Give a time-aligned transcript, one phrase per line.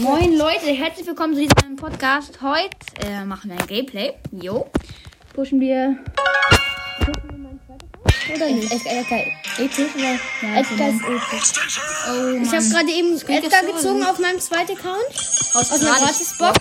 [0.00, 2.40] Moin Leute, herzlich willkommen zu diesem Podcast.
[2.42, 2.68] Heute
[3.06, 4.12] äh, machen wir ein Gameplay.
[4.32, 4.66] Jo.
[5.34, 5.96] Pushen wir.
[8.34, 8.70] Oder nicht?
[8.72, 9.18] Edgar,
[9.58, 10.12] episch oder?
[10.42, 11.52] Ja, Edgar ist episch.
[12.08, 12.42] Oh.
[12.42, 15.08] Ich habe gerade eben Edgar gezogen auf meinem zweiten Account.
[15.54, 16.58] aus, aus einer Gratisbox.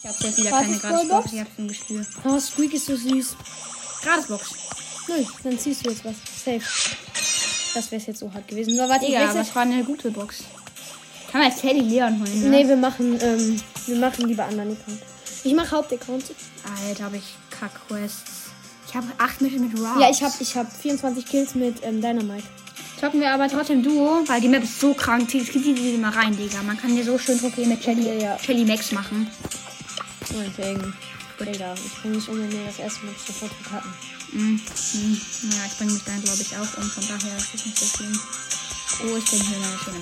[0.00, 1.32] Ich habe jetzt wieder keine Gratis-Box.
[1.32, 2.06] Ich habe ein Gespür.
[2.24, 3.36] Oh, Squeak ist so süß.
[4.02, 4.50] Gratisbox.
[5.08, 6.14] Null, dann ziehst du jetzt was.
[6.44, 6.60] Safe.
[7.74, 8.76] Das wäre jetzt so hart gewesen.
[8.76, 9.38] So, warte, ich Ja, wechsle.
[9.40, 10.44] das war eine gute Box.
[11.30, 12.48] Kann man jetzt Teddy Leon holen, ne?
[12.48, 15.00] Nee, wir machen, ähm, wir machen lieber anderen Account.
[15.44, 16.24] Ich mache Hauptaccount.
[16.88, 17.24] Alter, habe ich
[17.58, 18.22] Kack-Quests.
[18.88, 20.00] Ich habe 8 Missionen mit Rouse.
[20.00, 22.44] Ja, ich habe ich hab 24 Kills mit ähm, Dynamite.
[22.98, 25.28] Zocken wir aber trotzdem Duo, weil die Map ist so krank.
[25.28, 26.62] Die die- die- die mal rein, Digga.
[26.62, 28.38] Man kann hier so schön Trophäen mit Shelly, Ja, ja.
[28.38, 29.30] Shelly Max machen.
[30.34, 30.94] Meinetwegen.
[31.38, 33.92] Digga, ich kann nicht um mir das erste Mal sofort verkacken.
[34.32, 34.60] Mhm.
[34.94, 35.20] Mhm.
[35.52, 36.90] Ja, ich bringe mich dann, glaube ich, auch um.
[36.90, 38.18] Von daher ist es nicht so schlimm.
[39.04, 39.94] Oh, ich bin hier mal schön.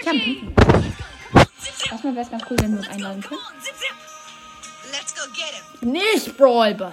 [0.00, 0.54] Ich habe einen.
[1.90, 3.40] Erstmal wäre es ganz cool, wenn wir uns einladen können.
[5.82, 6.92] Nicht Brawlball.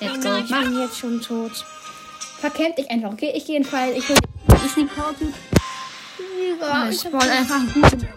[0.00, 0.36] Let's go.
[0.36, 1.64] Ich bin jetzt schon tot.
[2.38, 3.32] Verkämpf dich einfach, okay?
[3.34, 3.92] Ich gehe in den Fall.
[3.92, 4.16] Ich hol
[4.64, 5.32] Ich sneak Power Cube.
[6.90, 8.08] Ich spawn einfach einen guten.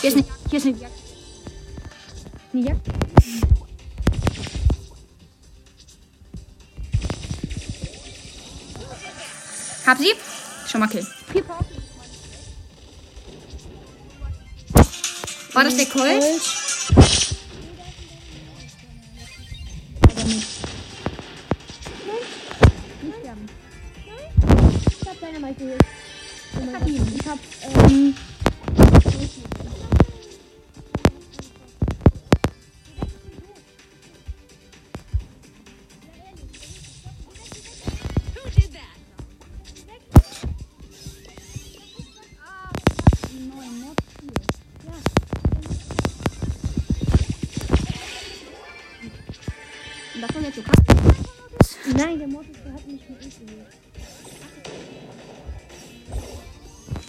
[0.00, 1.01] Hier ist eine, hier ist eine.
[2.54, 2.86] Jagd.
[9.86, 10.12] Hab sie?
[10.68, 11.06] Schon mal kill.
[15.54, 16.61] War das der Colt?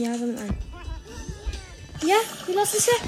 [0.03, 0.57] Ja, mit ein.
[2.05, 2.99] Ja, wie los ist er?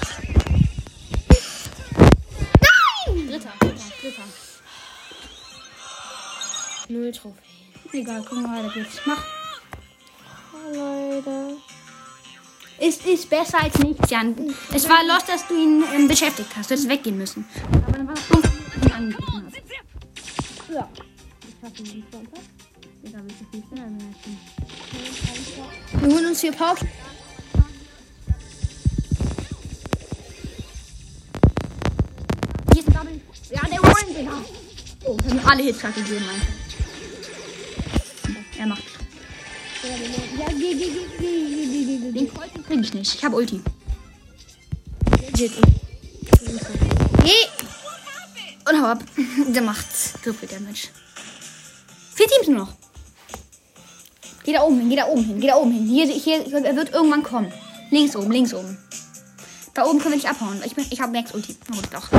[3.27, 4.23] Dritter, dritter, dritter.
[6.87, 7.35] Null Trophäen.
[7.91, 9.01] Egal, gucken wir weiter geht's.
[9.05, 9.21] Mach.
[10.73, 11.57] Leute.
[12.77, 14.55] Es ist besser als nichts, Jan.
[14.73, 16.69] Es war los, dass du ihn ähm, beschäftigt hast.
[16.69, 17.45] Du hättest weggehen müssen.
[17.73, 20.73] Aber dann war es du ihn angegriffen hast.
[20.73, 20.89] Ja.
[21.41, 22.64] Ich hab ihn nicht
[23.05, 24.07] Digga, willst du 5 Dollar mehr
[26.01, 26.79] Wir holen uns hier Pop.
[32.73, 33.21] Hier ist ein Double.
[33.51, 34.41] Ja, der holen, Digga.
[35.05, 36.47] Oh, wir haben alle alle Hitschlag gegeben, Alter.
[38.57, 38.83] Er macht.
[40.39, 43.15] Ja, geh, geh, geh, geh, geh, Den Kreuz krieg ich nicht.
[43.15, 43.61] Ich hab Ulti.
[45.33, 45.51] Geh!
[48.67, 49.03] Und hau ab.
[49.49, 50.87] Der macht so viel Damage.
[52.15, 52.73] Vier Teams noch.
[54.45, 55.87] Geh da oben hin, geh da oben hin, geh da oben hin.
[55.87, 57.51] Hier, hier, er wird irgendwann kommen.
[57.89, 58.77] Links oben, links oben.
[59.73, 60.61] Da oben können wir nicht abhauen.
[60.63, 61.55] Ich, ich habe Max Ulti.
[61.67, 62.11] Na gut, doch.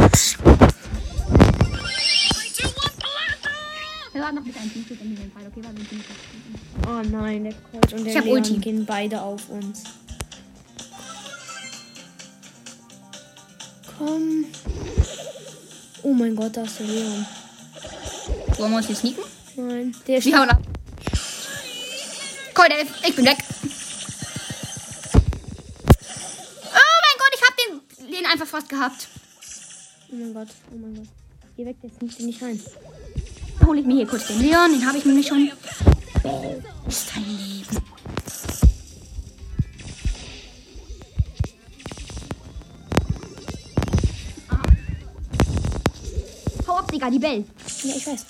[4.12, 5.42] Wir warten noch bis ein Team steht in diesem Fall.
[5.46, 6.88] Okay, warte, ein Team steht.
[6.88, 8.56] Oh nein, der Colt und der Ich hab Leon Ulti.
[8.58, 9.84] gehen beide auf uns.
[13.98, 14.44] Komm.
[16.02, 17.26] Oh mein Gott, da ist der Leon.
[18.58, 19.24] Wollen wir uns hier sneaken?
[19.56, 20.62] Nein, der Wir hauen ab.
[22.56, 23.36] Colt 11, ich bin weg.
[26.64, 29.08] Oh mein Gott, ich hab den, den einfach fast gehabt.
[30.10, 31.06] Oh mein Gott, oh mein Gott.
[31.58, 32.58] Geh weg, der sneakt den nicht rein.
[33.58, 35.52] Dann hole ich mir hier kurz den Leon, den habe ich nämlich schon.
[36.88, 37.76] Ist dein Leben.
[44.48, 44.62] Ah.
[46.66, 47.44] Hau ab, Digga, die Bell.
[47.82, 48.24] Ja, ich weiß.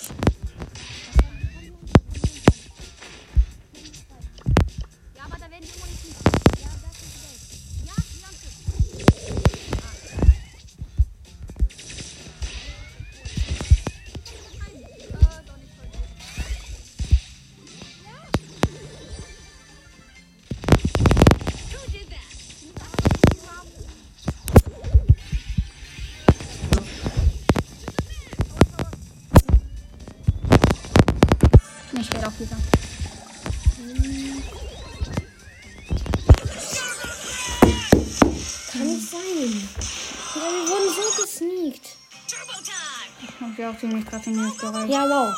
[43.79, 44.89] Sie auch ziemlich krass im Minusbereich.
[44.89, 45.35] Ja, wow.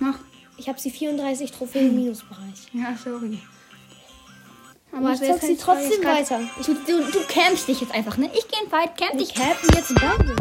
[0.00, 0.18] Mach.
[0.56, 2.68] Ich habe sie 34 Trophäen im Minusbereich.
[2.72, 3.40] Ja, sorry.
[4.92, 6.40] Aber ich zock sie trotzdem weiter.
[6.64, 8.30] Du, du, du campst dich jetzt einfach, ne?
[8.34, 9.34] Ich geh in Fight, camp Ich dich.
[9.34, 10.36] cappen jetzt Bubble.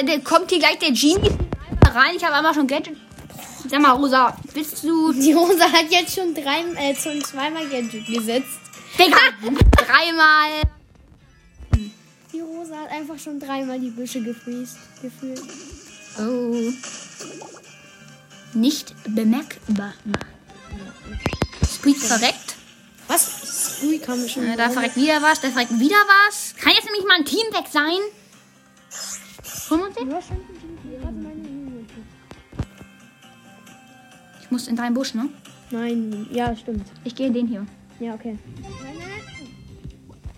[0.00, 1.30] Aber der kommt hier gleich der Genie
[1.92, 2.16] rein.
[2.16, 2.96] Ich habe einmal schon Gadget.
[3.68, 5.12] Sag mal, Rosa, bist du.
[5.20, 8.60] Die Rosa hat jetzt schon drei, äh, schon zweimal Gadget gesetzt.
[8.98, 9.18] Digga!
[9.76, 10.62] Dreimal.
[12.32, 15.42] Die Rosa hat einfach schon dreimal die Büsche gefriest, gefühlt.
[16.18, 16.72] Oh.
[18.54, 19.92] Nicht bemerkbar.
[21.66, 22.56] Squeak verreckt.
[23.06, 23.80] Was?
[23.82, 24.46] Ui, kam schon.
[24.46, 25.96] Äh, da verreckt wieder was, da verreckt wieder
[26.26, 26.54] was.
[26.56, 28.00] Kann jetzt nämlich mal ein Team weg sein.
[29.70, 30.36] 95?
[34.42, 35.28] Ich muss in deinen Busch, ne?
[35.70, 36.88] Nein, ja, stimmt.
[37.04, 37.64] Ich gehe in den hier.
[38.00, 38.36] Ja, okay.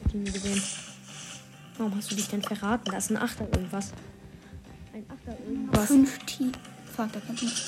[0.04, 0.62] Hat ihn gesehen.
[1.78, 2.90] Warum hast du dich denn verraten?
[2.90, 3.92] Da ist ein Achter irgendwas.
[4.92, 5.86] Ein Achter irgendwas.
[5.86, 6.52] Fünf T.
[6.94, 7.62] Fuck, da kommt nicht.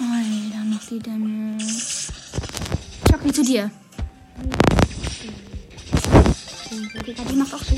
[0.00, 1.58] Alter, noch die Dämme.
[3.08, 3.70] Chucky zu dir.
[4.34, 4.50] Hm.
[7.06, 7.76] Ja, die macht auch so.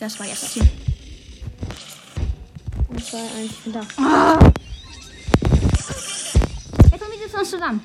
[0.00, 0.68] Das war jetzt das Team.
[2.88, 3.80] Und zwei, eins, bin da.
[6.90, 7.82] Jetzt wir sitzen uns zusammen.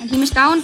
[0.00, 0.62] Ein Team ist down.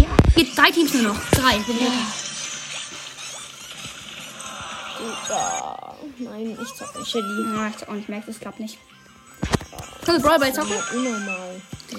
[0.00, 1.20] Ja, geht drei Teams nur noch.
[1.32, 1.60] Drei.
[1.66, 1.92] Wir ja.
[4.98, 5.96] Super.
[6.18, 7.54] Nein, ich zock nicht Shelly.
[7.54, 8.78] Ja, ich auch nicht merke, es klappt nicht.
[10.08, 10.72] Können wir Brawl Ball zocken?
[10.94, 11.60] Unnormal.
[11.92, 11.98] Ja.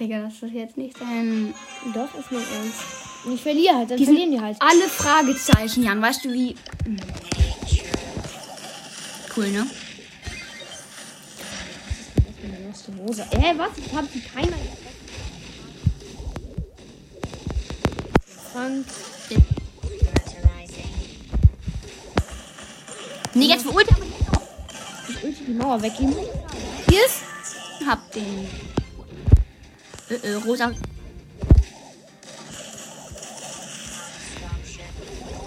[0.00, 1.54] Digga, das ist jetzt nicht dein.
[1.94, 2.80] Doch, ist mein Ernst.
[3.24, 4.56] Und ich verliere halt, dann Die verlieren die halt.
[4.58, 6.02] alle Fragezeichen, Jan.
[6.02, 6.56] Weißt du wie.
[9.36, 9.66] Cool, ne?
[12.42, 13.24] Eine loste Hose.
[13.30, 13.70] Hä, was?
[13.78, 14.56] Ich hab die keiner.
[18.52, 18.86] Frank.
[23.34, 24.42] Nee, jetzt für Ulti, aber noch.
[25.08, 26.14] Ich ulti die Mauer weggeben.
[26.88, 27.22] Hier ist.
[27.84, 28.48] Hab den.
[30.08, 30.72] Äh, äh, rosa.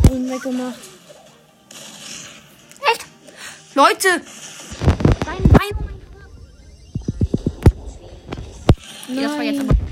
[0.03, 0.79] Grün weggemacht.
[2.91, 3.05] Echt?
[3.73, 4.21] Leute!
[5.25, 5.89] Dein Bein.
[9.09, 9.86] Okay, das war jetzt aber.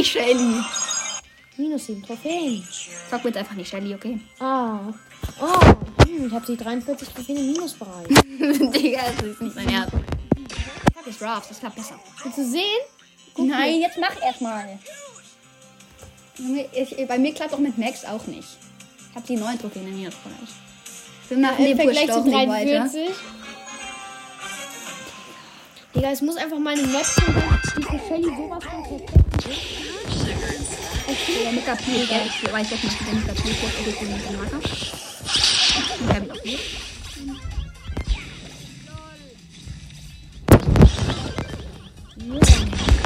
[0.00, 0.64] Nicht Shelly.
[1.58, 2.66] Minus 7 Trophäen.
[3.10, 4.18] Sag mir jetzt einfach nicht Shelly, okay?
[4.38, 4.78] Ah.
[5.40, 6.04] Oh.
[6.06, 8.08] Hm, ich habe sie 43 Trophäen im Minusbereich.
[8.08, 9.92] Digga, das ist nicht mein Ernst.
[9.92, 12.00] Ich hab jetzt Rafts, das klappt besser.
[12.22, 12.80] Willst du sehen?
[13.36, 14.78] Nein, jetzt mach erstmal.
[17.08, 18.48] Bei mir klappt auch mit Max auch nicht.
[19.10, 20.34] Ich habe die neuen Trophäen im Minusbereich.
[21.28, 22.88] Wir machen Im Vergleich zu nicht weiter.
[22.88, 23.10] 43.
[25.94, 27.34] Digga, es muss einfach mal eine Map sein,
[27.76, 29.10] die für Shelly sowas von perfekt
[29.46, 29.89] Ja,
[31.52, 32.22] mit KP, gell?
[32.26, 34.60] Ich weiß jetzt nicht, wie der mit KP ist, ich den mit dem Marker.
[34.62, 34.92] Ich
[35.74, 36.60] hab ihn auch nicht.
[42.42, 42.99] Ich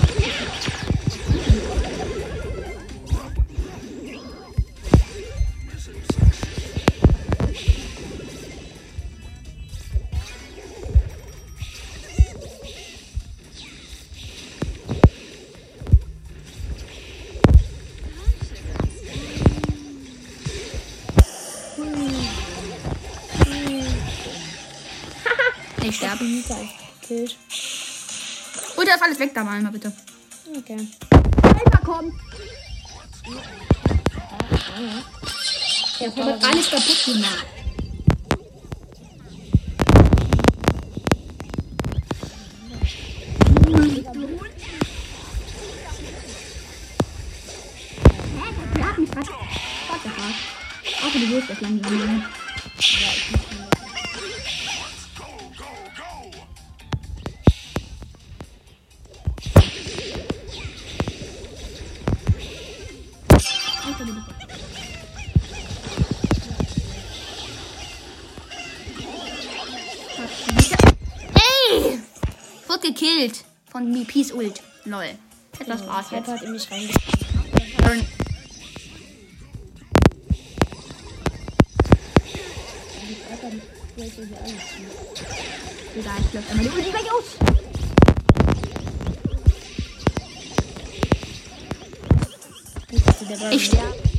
[25.94, 26.24] sterbe.
[26.24, 27.36] Nita einfach gekillt.
[28.76, 29.92] Und da ist alles weg da mal, bitte.
[30.56, 30.88] Okay.
[31.42, 32.12] Alter, komm.
[36.00, 37.46] Ja, Da wird alles kaputt gemacht.
[48.80, 49.30] Hatten fast.
[49.88, 50.34] Warte mal.
[51.06, 52.24] Auch du wirst das langsam
[74.34, 74.60] Ult.
[74.84, 75.10] Lol.
[75.60, 76.28] Etwas war's jetzt.
[76.28, 77.14] Hat in mich reingespielt.
[85.96, 87.24] Egal, ich lösche einmal die Ulti weg aus.
[93.52, 94.13] Ich sterbe.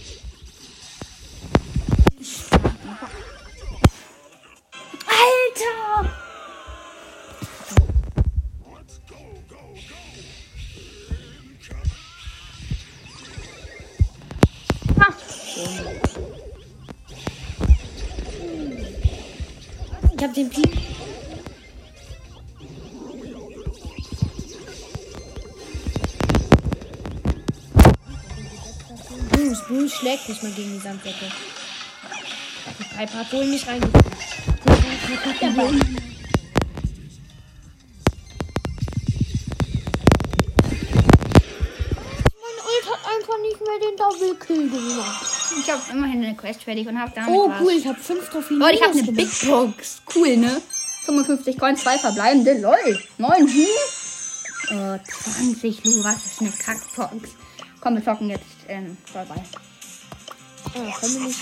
[30.15, 31.25] Schlägt nicht mal gegen die Sanddecke.
[32.79, 33.45] Die Piper hat wohl
[43.07, 45.25] einfach nicht mehr den Double Kill gemacht.
[45.59, 47.61] Ich habe immerhin eine Quest fertig und habe damit Oh was.
[47.61, 48.59] cool, ich habe fünf Trophäen.
[48.59, 50.01] Leute, ich habe eine Big Box.
[50.15, 50.61] Cool, ne?
[51.05, 52.59] 55 Coins, 2 verbleibende.
[52.59, 52.99] Lol.
[53.17, 54.73] 9 Hu.
[54.75, 56.03] Äh, 20 Lu.
[56.03, 57.29] Was ist eine Kackbox?
[57.79, 59.41] Komm, wir zocken jetzt ähm, vorbei.
[60.73, 61.39] Komm mir nicht.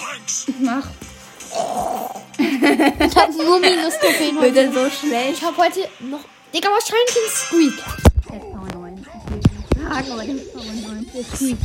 [0.60, 0.88] Mach.
[2.38, 4.52] Ich habe nur minus Trophäen heute.
[4.52, 5.38] Bitte so schlecht.
[5.38, 6.22] Ich habe heute noch.
[6.54, 7.78] Digga, wahrscheinlich ein Squeak.
[8.32, 8.98] Jetzt Power 9.
[8.98, 9.50] Ich will nicht
[9.84, 11.12] sagen, aber ist Power 9.
[11.14, 11.58] Der Squeak.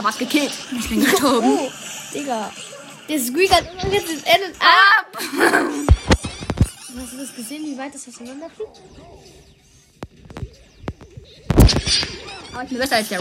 [0.00, 0.52] Da was gekillt.
[0.78, 1.58] Ich bin gestorben.
[1.58, 1.70] Oh,
[2.14, 2.50] Digga.
[3.08, 4.52] Der Squeak hat jetzt das Ende.
[4.60, 5.00] Ah!
[5.00, 5.18] Ab!
[6.96, 8.80] Hast du das gesehen, wie weit das auseinanderfliegt?
[12.52, 13.20] Aber ich bin besser als der.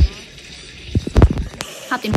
[1.90, 2.14] Hab den.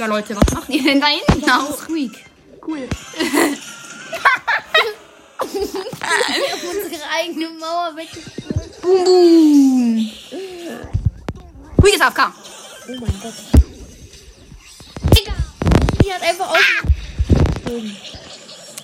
[0.00, 1.80] Ja, Leute, was macht ihr denn da hinten aus?
[1.80, 2.24] Squeak.
[2.66, 2.88] Cool.
[5.38, 5.52] Auf
[6.64, 8.08] unsere eigene Mauer weg.
[8.80, 10.10] Boom, boom.
[11.82, 12.32] Quick ist AFK.
[12.88, 13.34] Oh mein Gott.
[15.18, 15.34] Digga.
[16.02, 16.58] Die hat einfach aus.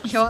[0.05, 0.29] Ich hör.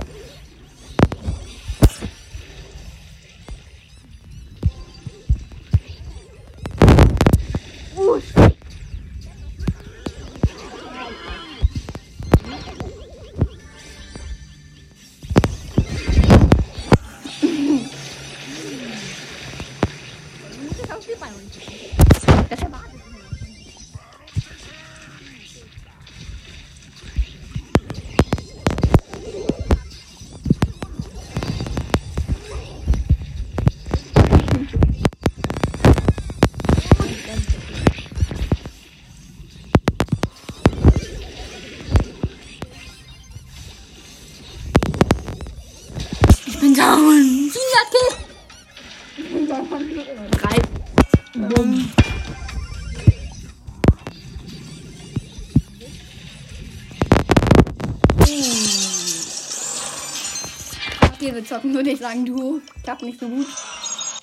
[61.18, 62.60] Okay, wir zocken nur nicht sagen Duo.
[62.82, 63.46] Klappt nicht so gut.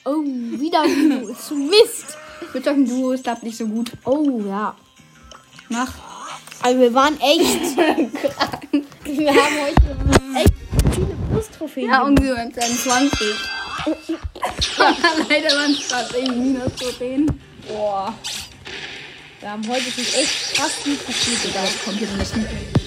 [0.05, 1.49] Oh, wieder Duos.
[1.51, 2.17] Mist.
[2.51, 3.91] Wir zocken Duo, es klappt nicht so gut.
[4.05, 4.75] Oh, ja.
[5.69, 5.91] Mach.
[6.61, 7.77] Also wir waren echt.
[9.05, 10.53] wir haben heute echt
[10.93, 11.89] viele Plus-Trophäen.
[11.89, 13.19] Ja, ungefähr 20.
[14.77, 14.95] ja,
[15.29, 17.25] leider waren es fast irgendwie minus Trophäen.
[17.67, 18.13] Boah.
[19.39, 21.43] Wir haben heute schon echt krass viel passiert.
[21.43, 22.82] Egal, kommt hier so eine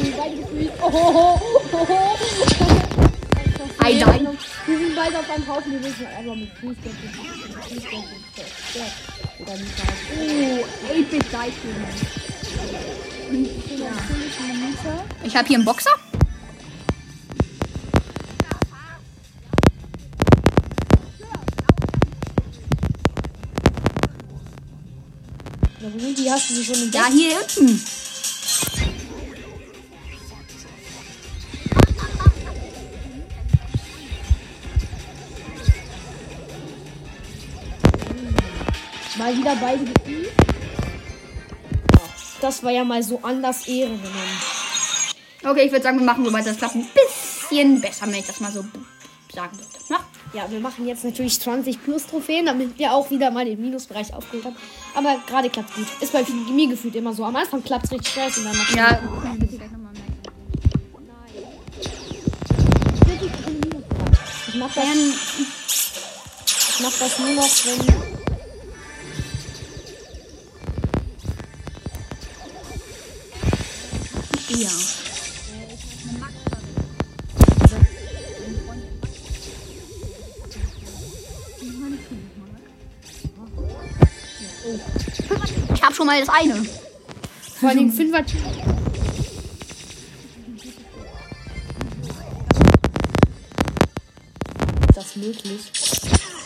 [0.00, 0.16] Sneak.
[0.16, 0.72] Beide gefühlt.
[0.80, 1.40] Oh, oh,
[1.72, 2.16] oh, oh.
[4.66, 6.92] Wir sind beide auf einem Haufen, wir müssen einfach mit Fußball.
[9.40, 9.72] Oder nicht
[10.16, 11.52] Oh, 8-Bit halt.
[15.24, 15.90] Ich habe hier einen Boxer.
[25.80, 26.30] Ja, wo sind die?
[26.30, 26.94] Hast du sie schon entdeckt?
[26.94, 27.80] Ja, hier hinten.
[39.20, 40.32] Mal wieder beide gefühlt.
[42.40, 44.40] Das war ja mal so anders Ehre genommen.
[45.44, 46.46] Okay, ich würde sagen, wir machen so weiter.
[46.46, 48.64] Das klappt ein bisschen besser, wenn ich das mal so
[49.30, 49.68] sagen würde.
[49.90, 49.98] Na?
[50.32, 54.14] Ja, wir machen jetzt natürlich 20 plus Trophäen, damit wir auch wieder mal den Minusbereich
[54.14, 54.56] aufgeholt haben.
[54.94, 55.86] Aber gerade klappt gut.
[56.00, 57.22] Ist bei mir gefühlt immer so.
[57.22, 59.00] Am Anfang klappt es richtig scheiße und dann macht Ja.
[64.48, 64.84] Ich mach das,
[66.70, 68.09] ich mach das nur noch, wenn.
[74.50, 74.68] Ja.
[85.72, 86.66] Ich habe schon mal das eine.
[87.60, 88.24] Vor allem Fünfer.
[94.88, 95.60] Ist das möglich?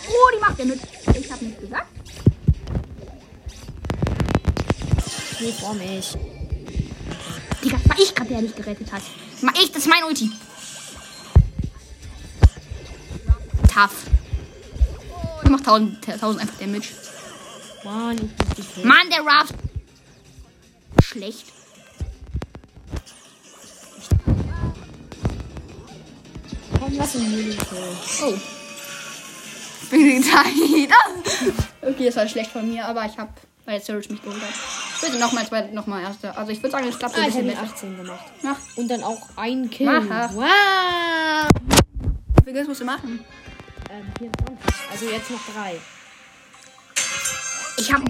[0.08, 0.80] Oh, die macht er mit.
[1.16, 1.86] Ich habe nichts gesagt.
[5.40, 6.16] Nee, vor mich.
[7.94, 9.02] War ich gerade, der dich gerettet hat.
[9.32, 10.28] Das war ich, das ist mein Ulti.
[13.72, 14.06] Tough.
[15.44, 16.88] Ich mach 1000, 1000 einfach Damage.
[17.84, 18.84] Mann, ich.
[18.84, 19.54] Mann, der Raft.
[21.04, 21.46] Schlecht.
[26.80, 27.96] Komm, lass ihn nicht hören.
[28.24, 28.34] Oh.
[29.90, 30.46] Bin Zeit.
[31.82, 34.83] Okay, das war schlecht von mir, aber ich hab, weil Surge mich geholt hat.
[35.00, 36.36] Bitte nochmal zwei, nochmal erste.
[36.36, 37.62] Also ich würde sagen, es klappt ein Ah, ich habe besser.
[37.62, 38.24] 18 gemacht.
[38.42, 38.56] Mach.
[38.76, 39.88] Und dann auch ein Kill.
[39.88, 40.30] Aha.
[40.32, 41.48] Wow.
[42.38, 43.24] Wie viel Geld musst du machen?
[43.90, 44.90] Ähm, 24.
[44.92, 45.76] Also jetzt noch drei.
[47.76, 48.02] Ich hab.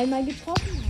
[0.00, 0.82] Keinmal getroffen.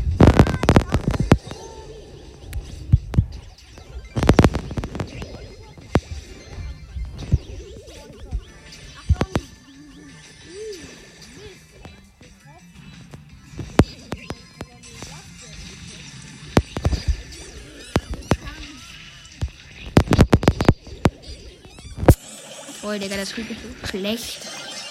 [22.81, 24.47] Voll, Digga, das Krieg ist so schlecht.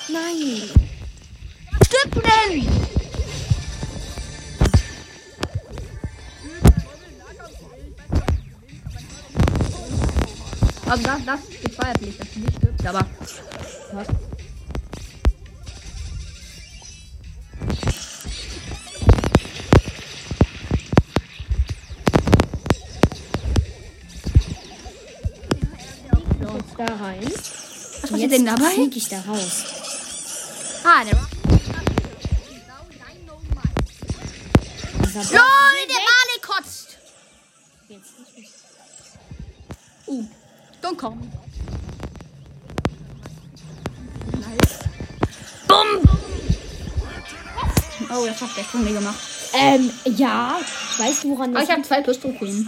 [0.09, 0.69] Nein.
[1.85, 2.88] Stimmt denn?
[10.89, 13.05] Also das, das bezweifle ich, dass du nicht stirbst, aber.
[13.93, 14.07] Was?
[26.41, 27.19] Jetzt da rein.
[28.01, 28.69] Was passiert denn dabei?
[28.71, 29.63] flieg ich da raus.
[30.83, 31.19] Ah, der.
[35.05, 35.68] Dieser Boss-
[40.99, 41.31] don't come.
[45.67, 46.01] Bumm!
[48.11, 49.19] Oh, das hat der von mir gemacht.
[49.53, 50.59] Ähm, ja.
[50.97, 52.67] Weißt du, woran Aber das ich habe zwei plus Trophäen.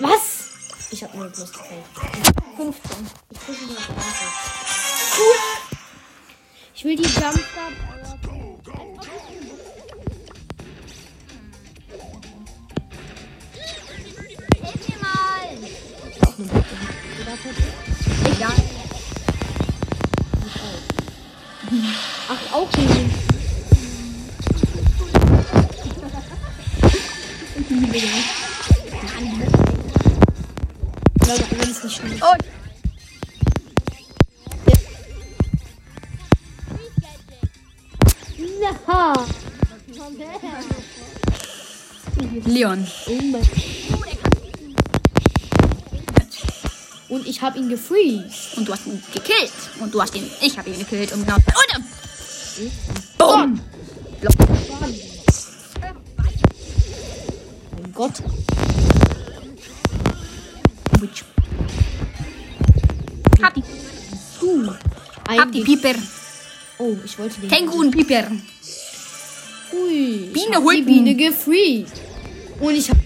[0.00, 0.50] Was?
[0.90, 1.60] Ich habe nur plus 3.
[2.56, 3.06] 15.
[3.30, 3.38] Ich.
[5.18, 5.36] Cool.
[6.74, 7.95] Ich will die Jumpstart.
[22.56, 23.10] Auch hin.
[31.26, 32.18] Ja, aber wenn es nicht schnell.
[32.22, 32.34] Oh.
[42.46, 42.86] Leon.
[47.08, 48.56] Und ich habe ihn gefreezed.
[48.56, 49.52] Und du hast ihn gekillt.
[49.80, 50.30] Und du hast ihn.
[50.40, 51.12] Ich habe ihn gekillt.
[51.12, 51.36] Und genau.
[52.58, 53.60] Mein
[57.92, 58.22] Gott.
[63.42, 63.54] Hab
[64.40, 64.74] Du.
[65.28, 65.94] hab die Pieper.
[66.78, 67.50] Oh, ich wollte den.
[67.50, 68.30] Känguru und Pieper.
[69.72, 70.30] Ui.
[70.32, 72.00] Biene hab die Biene gefreezed.
[72.60, 73.05] Und ich habe.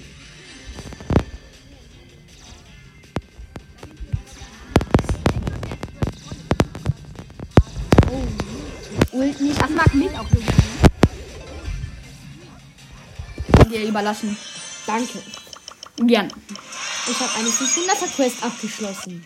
[13.71, 14.37] Dir überlassen.
[14.87, 15.19] Danke.
[15.99, 16.33] Gern.
[17.09, 19.25] Ich habe eine 500er Quest abgeschlossen.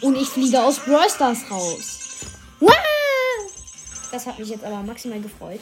[0.00, 1.98] Und ich fliege aus Brawl Stars raus.
[2.60, 2.72] Wow!
[4.10, 5.60] Das hat mich jetzt aber maximal gefreut.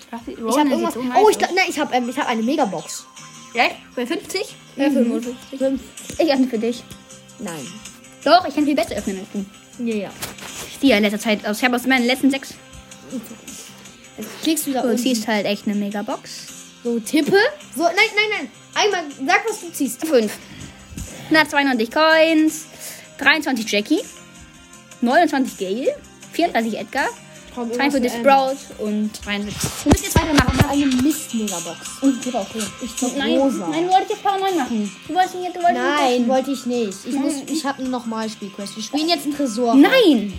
[0.00, 0.96] Ich habe irgendwas.
[0.96, 3.06] Oh, ich, ne, ich habe ähm, ich hab eine Megabox.
[3.54, 4.56] Ja, bei 50?
[4.76, 5.58] Ja, 55.
[5.58, 5.80] Fünf.
[6.18, 6.82] Ich öffne für dich.
[7.38, 7.66] Nein.
[8.24, 9.84] Doch, ich kann viel besser öffnen als du.
[9.84, 10.10] Ja, ja.
[10.80, 11.58] Die ja in letzter Zeit aus.
[11.58, 12.54] Ich habe aus meinen letzten sechs.
[14.18, 15.02] Jetzt klickst du da Du unten.
[15.02, 16.30] ziehst halt echt eine Megabox.
[16.82, 17.36] So, tippe.
[17.76, 18.48] So, nein, nein, nein.
[18.74, 20.06] Einmal, sag, was du ziehst.
[20.06, 20.30] 5.
[21.30, 22.66] 192 Coins.
[23.18, 24.00] 23 Jackie.
[25.00, 25.94] 29 Gale.
[26.32, 27.08] 34 Edgar.
[27.54, 29.70] Komm, 42 ähm, Sprout und 73.
[29.84, 30.56] Wir müssen jetzt weitermachen.
[30.56, 30.68] ne?
[30.68, 31.78] Eine Mist-Megabox.
[32.02, 32.62] Und die okay.
[32.82, 33.68] Ich glaub, Nein, rosa.
[33.68, 34.96] nein, du wolltest jetzt Power 9 machen.
[35.06, 36.98] Du wolltest nicht, du wolltest Nein, wollte ich nicht.
[37.06, 38.74] Ich, muss, ich habe nochmal Spielquest.
[38.74, 39.76] Wir spielen jetzt einen Tresor.
[39.76, 40.32] Nein!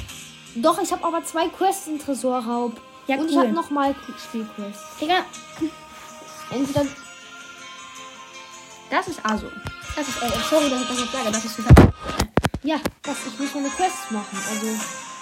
[0.55, 2.73] Doch, ich habe aber zwei Quests in Tresorraub.
[3.07, 3.43] Ja, Und ich cool.
[3.43, 3.95] habe nochmal
[4.27, 4.79] Spielquest.
[4.99, 5.25] Digga,
[6.51, 6.85] Entweder.
[8.89, 9.47] das ist Aso.
[9.95, 11.93] Das ist, äh, sorry, dass ich das jetzt sage, das ist total.
[12.63, 13.17] Ja, was?
[13.27, 14.37] Ich muss meine Quests machen.
[14.49, 14.67] Also.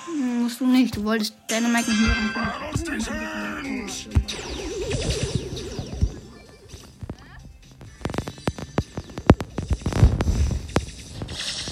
[0.06, 2.34] Hm, Musst du nicht, du wolltest deine Mike nicht hören.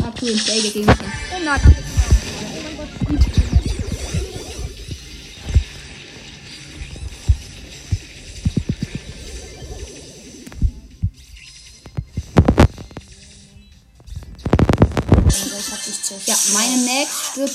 [0.04, 0.96] Ah, cool, Play gegen mich.
[1.36, 1.44] Oh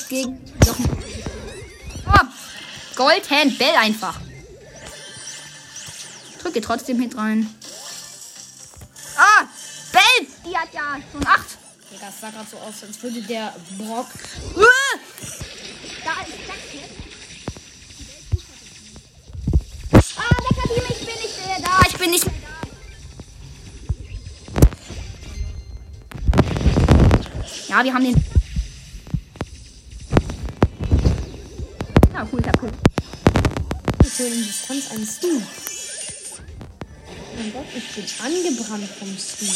[0.09, 0.39] gegen.
[0.65, 0.77] Doch.
[2.07, 2.27] Oh,
[2.95, 4.21] Goldhand Bell einfach.
[6.41, 7.49] Drücke trotzdem mit rein.
[9.17, 9.45] Ah!
[9.93, 10.27] Bell!
[10.45, 11.59] Die hat ja schon 8.
[11.91, 14.09] Digga, es sah gerade so aus, als würde der Brock.
[14.55, 14.65] Uh!
[16.05, 16.57] Da ist das.
[20.19, 21.81] Ah, lecker Team, ich bin nicht mehr da.
[21.89, 22.47] Ich bin nicht mehr da.
[27.69, 28.26] Ja, wir haben den.
[34.69, 35.41] Distanz einen Stu.
[37.37, 39.47] Mein Gott, ich bin angebrannt vom Stu.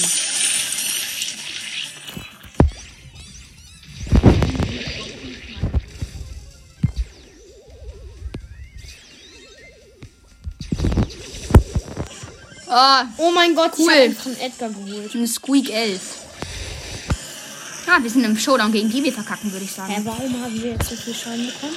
[12.69, 13.91] Ah, Oh mein Gott, Cool.
[13.93, 15.15] ich habe von Edgar geholt.
[15.15, 16.01] ein Squeak 11.
[17.87, 19.93] Ja, wir sind im Showdown gegen die wir verkacken, würde ich sagen.
[19.93, 21.77] Hä, warum haben wir jetzt so viel Schaden bekommen?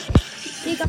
[0.64, 0.86] Digga.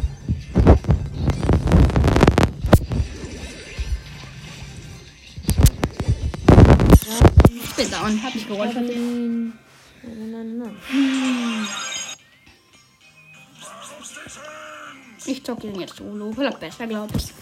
[8.05, 8.75] Und hab mich geräumt.
[8.75, 9.53] Nein,
[10.03, 11.69] nein, nein, nein.
[15.27, 16.33] Ich zocke den jetzt solo.
[16.33, 17.33] Vielleicht besser, glaube ich.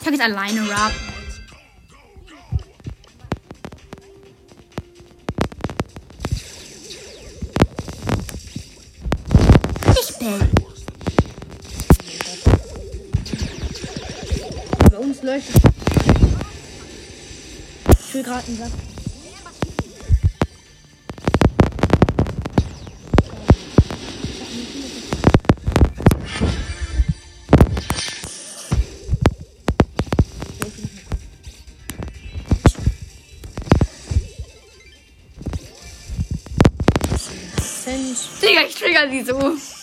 [0.00, 1.13] Ich habe jetzt alleine Rap.
[18.14, 18.70] Will gerade einen Sack.
[38.40, 39.73] Digga, ich trigger sie so.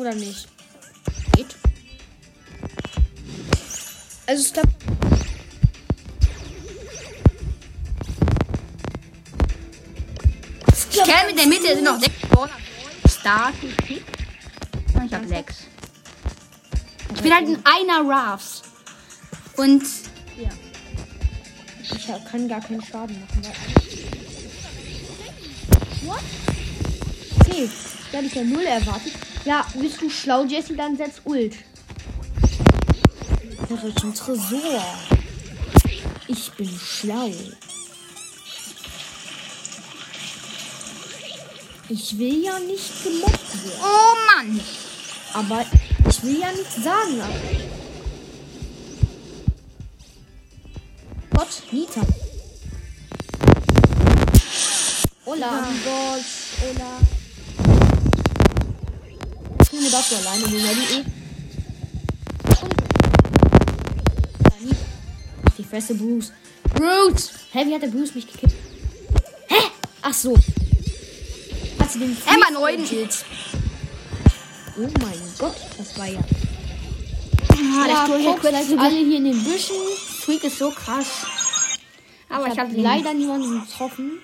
[0.00, 0.48] Oder nicht?
[1.36, 1.54] Geht.
[4.26, 4.68] Also es klappt.
[10.90, 12.50] Ich kenne in der Mitte sind noch sechs Brawler.
[13.10, 13.52] Start.
[13.62, 15.56] Und ich hab sechs.
[17.14, 18.62] Ich bin halt in einer Rafts.
[19.58, 19.82] Und
[20.38, 20.48] Ja.
[21.82, 23.42] Ich kann gar keinen Schaden machen.
[26.04, 26.20] What?
[27.40, 27.68] Okay,
[28.10, 29.12] da hatte ich ja null erwartet.
[29.50, 30.76] Ja, bist du schlau, Jesse?
[30.76, 31.56] Dann setz Ult.
[33.68, 34.84] Irre zum Tresor.
[36.28, 37.32] Ich bin schlau.
[41.88, 43.80] Ich will ja nicht gemobbt werden.
[43.82, 44.60] oh Mann.
[45.34, 45.66] Aber
[46.08, 47.20] ich will ja nichts sagen.
[60.10, 61.04] Du alleine ja, die eh.
[65.46, 66.32] Auf Die Fresse, Bruce.
[66.74, 67.30] Bruce!
[67.52, 68.54] Hä, wie hat der Bruce mich gekippt?
[69.46, 69.54] Hä?
[70.02, 70.34] Ach so.
[71.78, 72.82] Hat sie den Emma Neuden.
[72.82, 73.24] gekillt?
[74.76, 76.18] Oh mein Gott, das war ja.
[77.52, 79.76] Ah, Ja, guck, Sturm vielleicht alle hier in den Büschen.
[80.24, 81.06] Freak ist so krass.
[82.28, 84.18] Aber ich, Ich habe leider niemanden getroffen.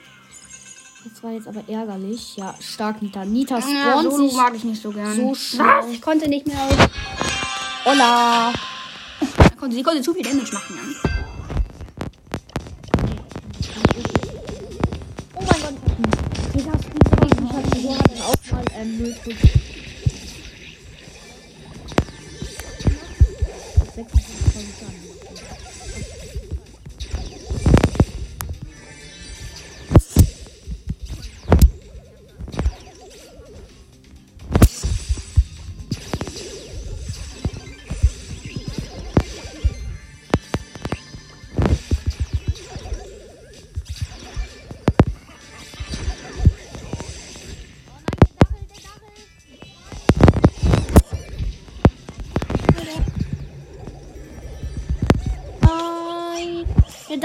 [1.27, 2.37] War jetzt aber ärgerlich.
[2.37, 3.25] Ja, stark Nita.
[3.25, 4.33] Nita Ja, spawnt so sich.
[4.37, 5.13] mag ich nicht so gern.
[5.17, 5.67] so schnell.
[5.67, 5.87] Was?
[5.91, 6.57] Ich konnte nicht mehr.
[7.85, 8.53] Hola.
[9.21, 10.79] Sie konnte, sie konnte zu viel Damage machen.
[10.79, 11.11] Ja.
[15.35, 15.75] Oh mein Gott.
[16.55, 19.17] Ich hab Ich hab so dann auch mal ähm, 0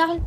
[0.02, 0.22] Dachel.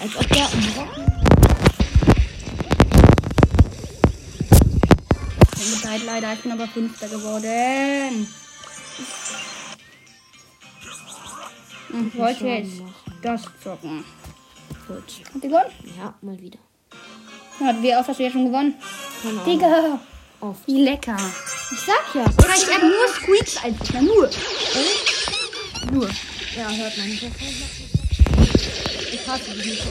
[0.00, 1.06] Als ob der im Rocken.
[5.50, 6.32] Tut mir leid, leider.
[6.32, 8.26] Ich bin aber Fünfter geworden.
[11.90, 12.82] Ich wollte jetzt
[13.22, 14.04] das zocken.
[14.88, 14.96] Gut.
[14.96, 15.70] Hat die gewonnen?
[15.96, 16.58] Ja, mal wieder.
[17.64, 18.74] Hat wie oft hast du ja schon gewonnen?
[19.24, 19.44] Ahnung.
[19.44, 20.00] Digga.
[20.40, 20.66] Oft.
[20.66, 21.16] Wie lecker.
[21.70, 22.24] Ich sag ja.
[22.24, 24.00] Ich hab nur Squeaks einfach.
[24.00, 24.28] Nur.
[25.92, 26.08] Nur.
[26.56, 27.24] Ja, hört man nicht.
[29.12, 29.86] Ich hasse die nicht.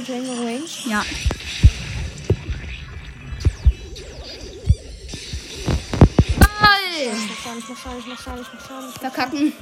[0.00, 0.62] 10 Range?
[0.86, 1.04] Ja.
[6.38, 7.12] Ball!
[7.12, 8.92] Ich mach Schaden, ich mach Schaden, ich mach Schaden, ich mach Schaden.
[8.92, 9.52] Verkacken.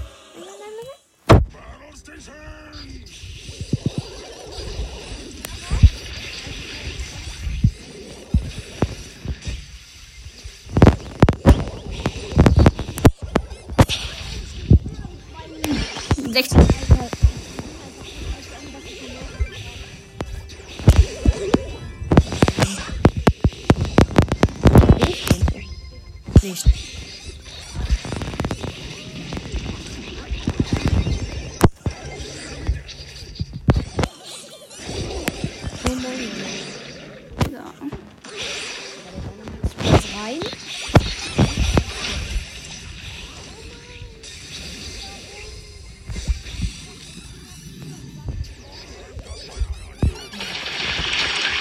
[40.30, 40.40] rein.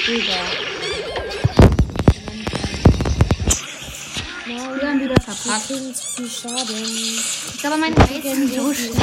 [0.08, 0.80] Wieder.
[5.02, 5.96] wieder verpackt.
[5.96, 6.76] Zu Schaden.
[6.76, 8.94] Ich glaube, meine Eis sind so schnell.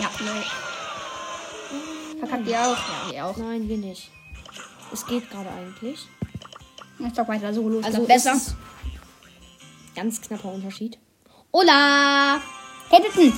[0.00, 0.44] Ja, nein.
[2.18, 2.76] Verkackt ihr auch?
[2.76, 3.36] Ja, ihr auch.
[3.36, 4.10] Nein, wir nicht.
[4.92, 6.08] Es geht gerade eigentlich.
[6.98, 7.84] Ich doch weiter so los.
[7.84, 8.40] Also besser.
[9.94, 10.98] ganz knapper Unterschied.
[11.52, 12.40] Hola!
[12.90, 13.32] Hamilton!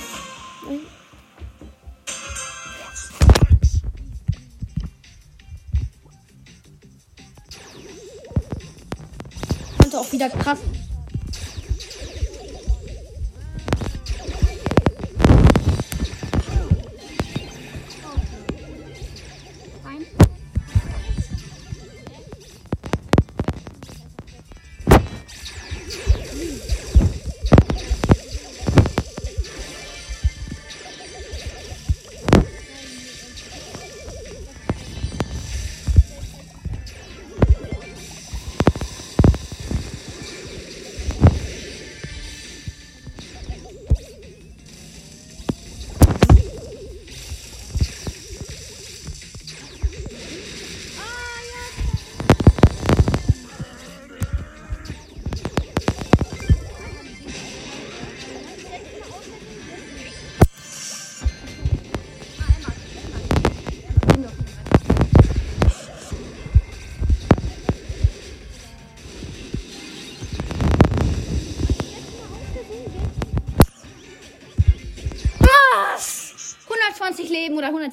[9.77, 10.59] Konnte auch wieder krass.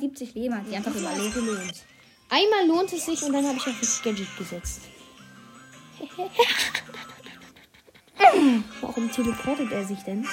[0.09, 1.35] 70 Leben die einfach überlebt.
[1.35, 1.85] Gelohnt.
[2.31, 4.83] Einmal lohnt es sich und dann habe ich auf das Gadget gesetzt.
[8.81, 10.27] Warum teleportet er sich denn?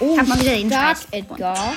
[0.00, 1.74] Oh, ich hab oh, mal wieder den Dark Edgar.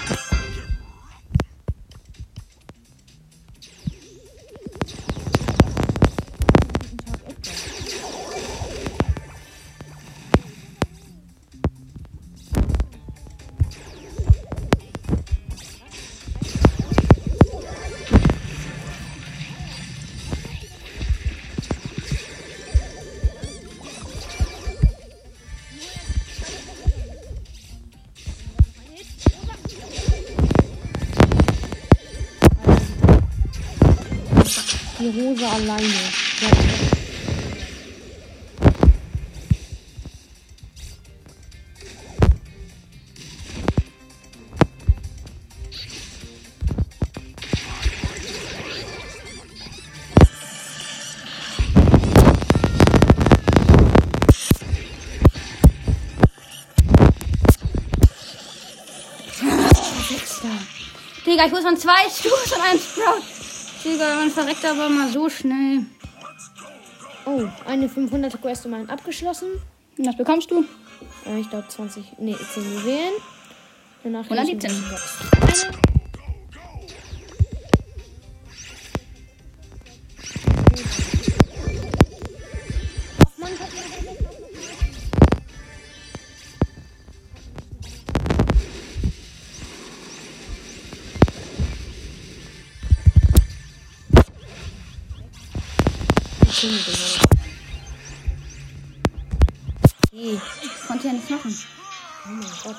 [35.05, 35.83] Die Rose alleine.
[35.83, 36.49] Ja.
[61.27, 63.34] Digga, ich muss von zwei Stufen und einem Sprout.
[63.85, 65.85] Digga, man verreckt aber mal so schnell.
[67.25, 69.47] Oh, eine 500er Quest um abgeschlossen.
[69.97, 70.65] Und was bekommst du?
[71.27, 73.13] Äh, ich glaube 20, nee, 10 Juwelen.
[74.03, 74.71] Danach 117.
[74.71, 75.84] eine
[100.11, 100.39] Okay.
[100.63, 101.55] Ich konnte ja nichts machen.
[102.25, 102.75] Oh mein Gott.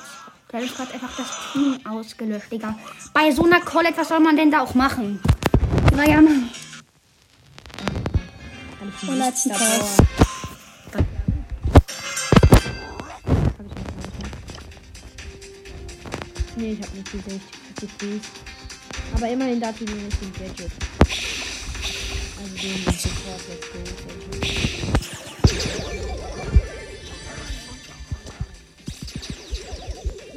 [0.49, 2.77] Du hast gerade einfach das Team ausgelöscht, Digga.
[3.13, 5.21] Bei so einer Colette, was soll man denn da auch machen?
[5.95, 6.49] Naja, Mann.
[9.07, 10.07] Und letzten ich nicht.
[16.57, 17.41] Nee, ich hab nicht gesehen.
[17.75, 18.31] Ich hab gefreezed.
[19.15, 20.96] Aber immerhin ich den richtigen Gadget.
[22.57, 23.79] Also den Support Let's Go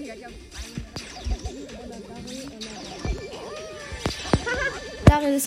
[0.04, 0.34] Gadget.
[5.06, 5.40] Darin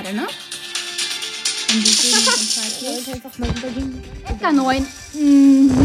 [0.00, 0.04] er.
[0.04, 0.26] Werde, ne?
[1.72, 4.02] Und die wollte einfach mal übergehen.
[4.28, 4.86] Edgar 9.
[5.14, 5.79] Mhm.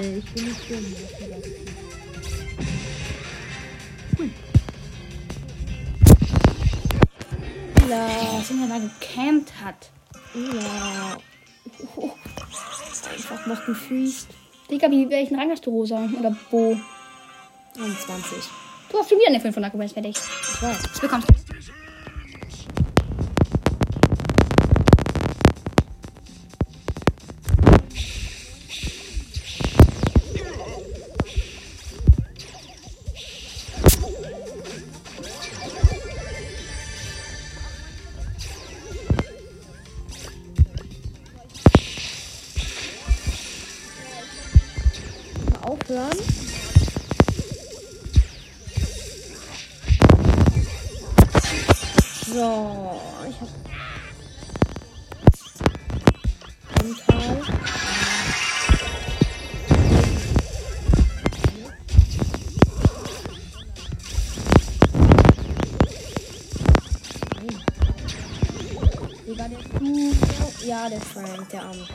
[0.00, 0.84] Ich bin nicht dumm.
[7.88, 8.06] Ja,
[8.38, 9.90] Was er da gecampt hat.
[10.34, 11.16] ja.
[11.96, 12.10] Oh,
[13.10, 14.28] einfach noch gefreezed.
[14.70, 16.08] Digga, wie welchen Rang hast du, Rosa?
[16.18, 16.78] Oder Bo?
[17.76, 18.38] 21.
[18.90, 20.16] Du hast schon wieder eine 500 Quest fertig.
[20.16, 20.82] Ich weiß.
[20.82, 21.34] Das bekommst du.
[45.68, 46.16] Aufhören.
[52.26, 53.48] So, ich hab.
[56.80, 57.42] Ein Teil.
[69.26, 70.66] Wie war der Frank?
[70.66, 71.86] Ja, der Frank, der Arme.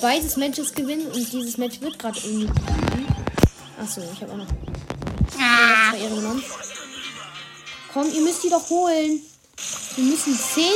[0.00, 2.46] Beides Matches gewinnen und dieses Match wird gerade irgendwie.
[2.46, 3.06] gewonnen.
[3.80, 4.46] Achso, ich habe auch noch
[5.40, 5.90] Ah.
[5.92, 6.42] zwei genommen.
[7.92, 9.20] Komm, ihr müsst die doch holen.
[9.96, 10.72] Wir müssen zehn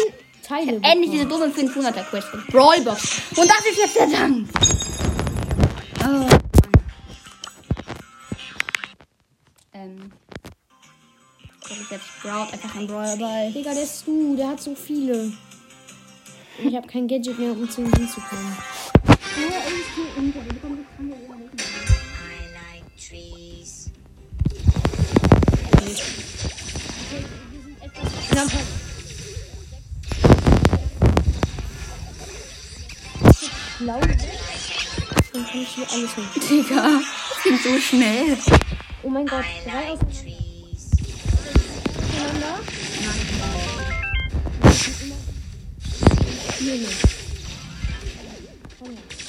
[0.46, 0.80] Teile.
[0.82, 1.52] Endlich diese bekommen.
[1.54, 2.28] dumme 500er Quest.
[2.50, 3.02] Brawlbox.
[3.36, 4.48] Und das ist jetzt der Dank.
[6.04, 6.26] Oh.
[9.72, 10.12] Ähm.
[11.68, 13.52] Das ist jetzt Sprout, einfach ein Brawlerball.
[13.52, 15.32] Digga, der ist du, der hat so viele.
[16.58, 18.56] Und ich habe kein Gadget mehr, um zu ihm hinzukommen.
[33.78, 33.98] Blau.
[35.32, 36.24] Dann kann ich hier alles hin.
[36.48, 38.38] Digga, das ging so schnell.
[39.02, 40.22] Oh mein Gott, drei like aufeinander.
[40.22, 40.90] trees.
[46.58, 47.22] Hier nicht.
[48.84, 49.21] I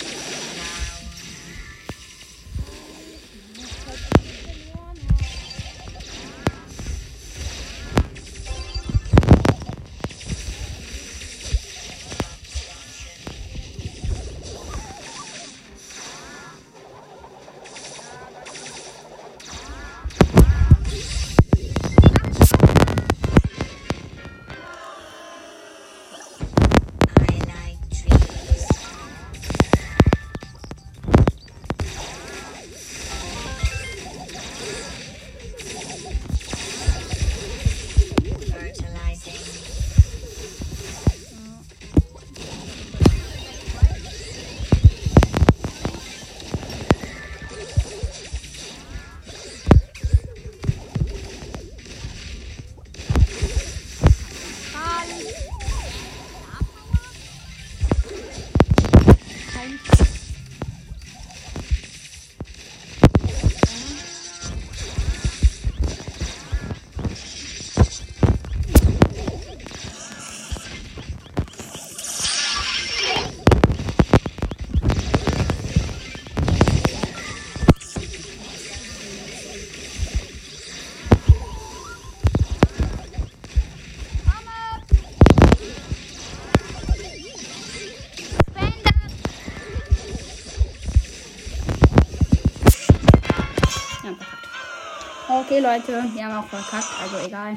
[95.64, 97.56] Leute, wir haben auch verkackt, also egal.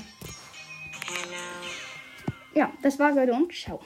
[2.54, 3.80] Ja, das war's, Leute, und ciao.